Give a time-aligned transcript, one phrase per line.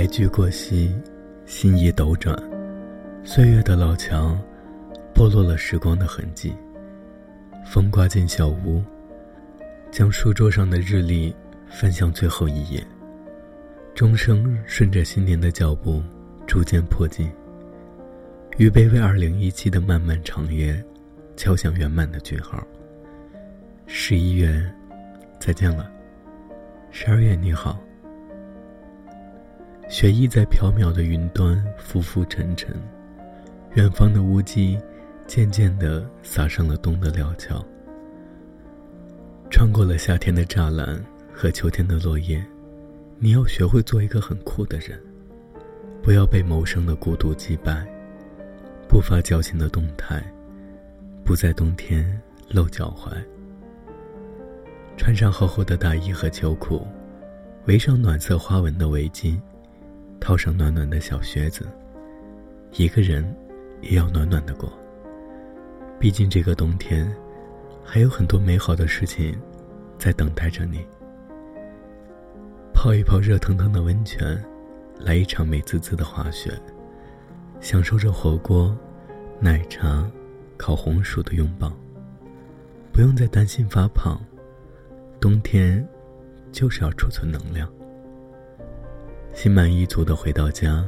[0.00, 0.90] 白驹过隙，
[1.44, 2.34] 心意斗转，
[3.22, 4.42] 岁月的老墙，
[5.14, 6.54] 剥落了时光的痕迹。
[7.66, 8.82] 风刮进小屋，
[9.90, 11.36] 将书桌上的日历
[11.68, 12.82] 翻向最后一页。
[13.94, 16.02] 钟声顺着新年的脚步
[16.46, 17.30] 逐渐迫近，
[18.56, 20.82] 预备为二零一七的漫漫长夜
[21.36, 22.66] 敲响圆满的句号。
[23.86, 24.64] 十一月，
[25.38, 25.92] 再见了。
[26.90, 27.78] 十二月你好。
[29.90, 32.72] 雪意在缥缈的云端浮浮沉沉，
[33.74, 34.78] 远方的乌鸡
[35.26, 37.60] 渐渐地撒上了冬的料峭。
[39.50, 41.04] 穿过了夏天的栅栏
[41.34, 42.40] 和秋天的落叶，
[43.18, 44.96] 你要学会做一个很酷的人，
[46.00, 47.84] 不要被谋生的孤独击败，
[48.88, 50.22] 步伐矫情的动态，
[51.24, 52.06] 不在冬天
[52.48, 53.10] 露脚踝。
[54.96, 56.86] 穿上厚厚的大衣和秋裤，
[57.66, 59.36] 围上暖色花纹的围巾。
[60.20, 61.66] 套上暖暖的小靴子，
[62.74, 63.34] 一个人
[63.80, 64.70] 也要暖暖的过。
[65.98, 67.10] 毕竟这个冬天，
[67.82, 69.36] 还有很多美好的事情
[69.98, 70.84] 在等待着你。
[72.72, 74.42] 泡一泡热腾腾的温泉，
[74.98, 76.52] 来一场美滋滋的滑雪，
[77.60, 78.76] 享受着火锅、
[79.40, 80.08] 奶茶、
[80.56, 81.72] 烤红薯的拥抱。
[82.92, 84.20] 不用再担心发胖，
[85.20, 85.86] 冬天
[86.52, 87.70] 就是要储存能量。
[89.32, 90.84] 心满意足的回到家，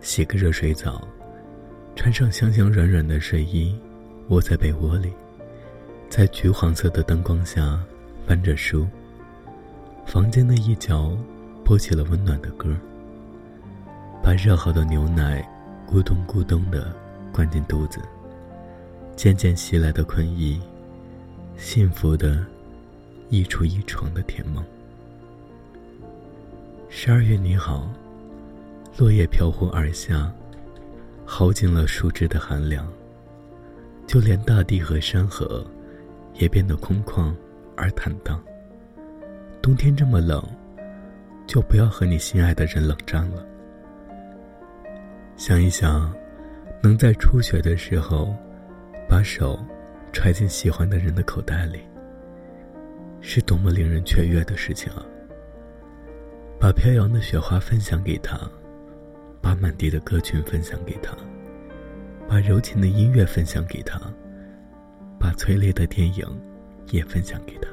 [0.00, 1.06] 洗个热水澡，
[1.96, 3.76] 穿上香香软软的睡衣，
[4.28, 5.12] 窝在被窝里，
[6.08, 7.80] 在橘黄色的灯光下
[8.26, 8.86] 翻着书。
[10.06, 11.16] 房间的一角
[11.64, 12.76] 播起了温暖的歌。
[14.22, 15.42] 把热好的牛奶
[15.88, 16.94] 咕咚咕咚的
[17.32, 18.00] 灌进肚子，
[19.16, 20.60] 渐渐袭来的困意，
[21.56, 22.44] 幸福的
[23.30, 24.62] 溢出一床的甜梦。
[26.92, 27.88] 十二月你好，
[28.98, 30.28] 落叶飘忽而下，
[31.24, 32.84] 耗尽了树枝的寒凉。
[34.08, 35.64] 就连大地和山河，
[36.34, 37.32] 也变得空旷
[37.76, 38.42] 而坦荡。
[39.62, 40.44] 冬天这么冷，
[41.46, 43.46] 就不要和你心爱的人冷战了。
[45.36, 46.12] 想一想，
[46.82, 48.34] 能在初雪的时候，
[49.08, 49.56] 把手
[50.12, 51.82] 揣进喜欢的人的口袋里，
[53.20, 55.06] 是多么令人雀跃的事情啊！
[56.60, 58.38] 把飘扬的雪花分享给他，
[59.40, 61.16] 把满地的歌群分享给他，
[62.28, 63.98] 把柔情的音乐分享给他，
[65.18, 66.22] 把催泪的电影
[66.90, 67.70] 也分享给他。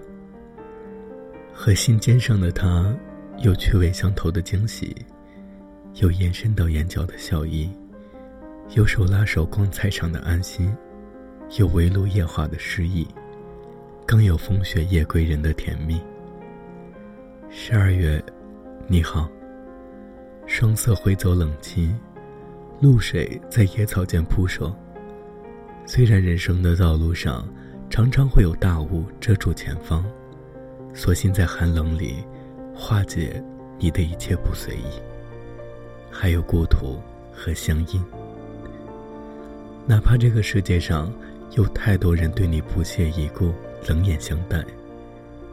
[1.53, 2.95] 和心尖上的他，
[3.39, 4.95] 有趣味相投的惊喜，
[5.95, 7.69] 有延伸到眼角的笑意，
[8.73, 10.73] 有手拉手逛菜场的安心，
[11.59, 13.05] 有围炉夜话的诗意，
[14.05, 16.01] 更有风雪夜归人的甜蜜。
[17.49, 18.23] 十二月。
[18.89, 19.29] 你好。
[20.45, 21.93] 霜色挥走冷清，
[22.79, 24.73] 露水在野草间扑朔。
[25.85, 27.45] 虽然人生的道路上
[27.89, 30.05] 常常会有大雾遮住前方，
[30.93, 32.23] 索性在寒冷里
[32.73, 33.43] 化解
[33.77, 35.01] 你的一切不随意。
[36.09, 36.97] 还有故土
[37.33, 38.01] 和乡音。
[39.85, 41.11] 哪怕这个世界上
[41.57, 43.53] 有太多人对你不屑一顾、
[43.85, 44.63] 冷眼相待，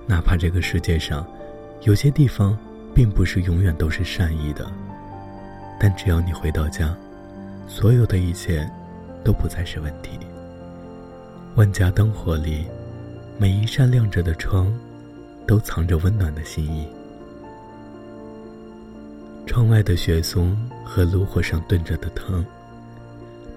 [0.07, 1.27] 哪怕这个世界上
[1.81, 2.57] 有些地方。
[2.95, 4.71] 并不是永远都是善意的，
[5.81, 6.95] 但只要你回到家，
[7.67, 8.69] 所有的一切
[9.25, 10.11] 都不再是问题。
[11.57, 12.65] 万家灯火里，
[13.37, 14.73] 每一扇亮着的窗，
[15.47, 16.87] 都藏着温暖的心意。
[19.47, 22.45] 窗外的雪松和炉火上炖着的汤，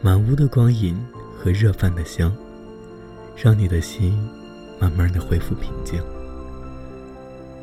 [0.01, 0.99] 满屋的光影
[1.37, 2.35] 和热饭的香，
[3.35, 4.17] 让你的心
[4.79, 6.01] 慢慢的恢复平静。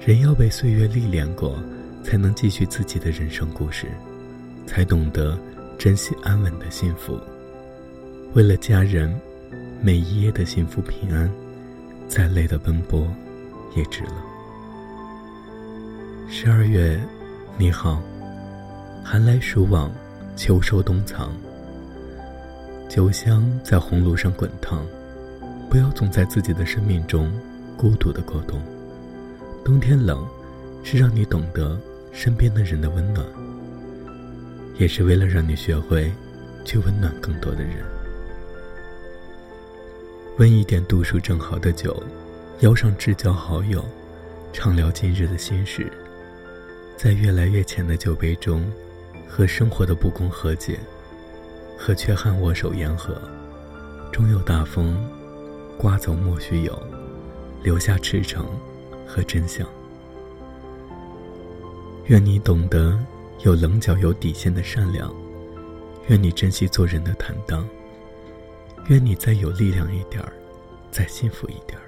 [0.00, 1.58] 人要被岁月历练过，
[2.02, 3.86] 才能继续自己的人生故事，
[4.66, 5.38] 才懂得
[5.78, 7.18] 珍惜安稳的幸福。
[8.34, 9.18] 为了家人，
[9.80, 11.30] 每一夜的幸福平安，
[12.06, 13.06] 再累的奔波，
[13.74, 14.24] 也值了。
[16.28, 17.00] 十二月，
[17.56, 18.02] 你好，
[19.02, 19.90] 寒来暑往，
[20.36, 21.32] 秋收冬藏。
[22.90, 24.84] 酒香在红炉上滚烫，
[25.70, 27.32] 不要总在自己的生命中
[27.76, 28.60] 孤独的过冬。
[29.64, 30.28] 冬天冷，
[30.82, 31.80] 是让你懂得
[32.12, 33.26] 身边的人的温暖，
[34.78, 36.12] 也是为了让你学会
[36.66, 37.76] 去温暖更多的人。
[40.36, 42.02] 温一点度数正好的酒，
[42.60, 43.82] 邀上至交好友，
[44.52, 45.90] 畅聊今日的心事，
[46.94, 48.70] 在越来越浅的酒杯中，
[49.26, 50.78] 和生活的不公和解，
[51.78, 53.18] 和缺憾握手言和。
[54.12, 54.94] 终有大风，
[55.78, 56.82] 刮走莫须有，
[57.62, 58.46] 留下赤诚。
[59.14, 59.64] 和真相。
[62.06, 62.98] 愿你懂得
[63.44, 65.14] 有棱角、有底线的善良。
[66.08, 67.66] 愿你珍惜做人的坦荡。
[68.88, 70.32] 愿你再有力量一点儿，
[70.90, 71.86] 再幸福一点儿。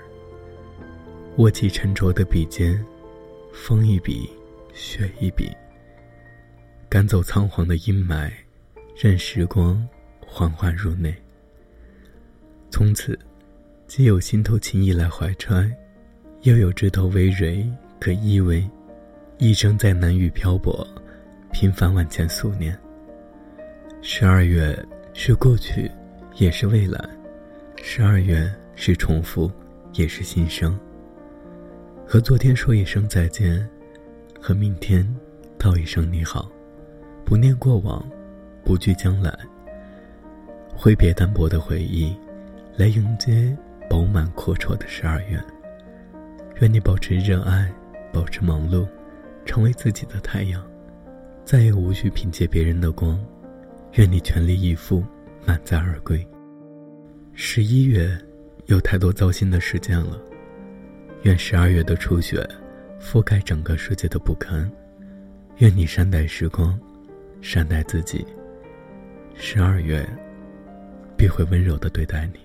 [1.39, 2.83] 握起沉着的笔尖，
[3.53, 4.31] 风一笔，
[4.73, 5.51] 雪一笔，
[6.89, 8.31] 赶走仓皇的阴霾，
[8.97, 9.87] 任时光
[10.25, 11.15] 缓缓入内。
[12.71, 13.19] 从此，
[13.87, 15.71] 既有心头情意来怀揣，
[16.47, 18.65] 又有枝头葳蕤可依偎。
[19.39, 20.87] 一生在南域漂泊，
[21.53, 22.79] 平凡万千素念。
[24.01, 24.79] 十二月
[25.13, 25.91] 是过去，
[26.37, 27.01] 也是未来；
[27.83, 29.51] 十二月是重复，
[29.95, 30.79] 也是新生。
[32.07, 33.69] 和昨天说一声再见，
[34.41, 35.05] 和明天
[35.59, 36.49] 道一声你好，
[37.25, 38.09] 不念过往，
[38.65, 39.37] 不惧将来。
[40.77, 42.17] 挥别单薄的回忆，
[42.77, 43.55] 来迎接
[43.91, 45.43] 饱满阔绰的十二月。
[46.61, 47.73] 愿你保持热爱，
[48.13, 48.87] 保持忙碌。
[49.47, 50.61] 成为自己的太阳，
[51.45, 53.25] 再也无需凭借别人的光。
[53.93, 55.05] 愿你全力以赴，
[55.47, 56.27] 满载而归。
[57.33, 58.11] 十一月，
[58.67, 60.21] 有太多糟心的事件了。
[61.23, 62.45] 愿十二月的初雪，
[63.01, 64.69] 覆盖整个世界的不堪。
[65.59, 66.77] 愿你善待时光，
[67.41, 68.27] 善待自己。
[69.37, 70.05] 十二月，
[71.17, 72.41] 必会温柔的对待你。